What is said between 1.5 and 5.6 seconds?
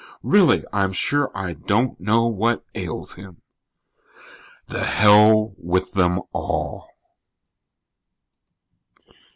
don't know what ails him." The hell